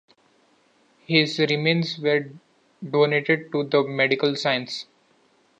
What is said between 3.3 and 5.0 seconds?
to medical science.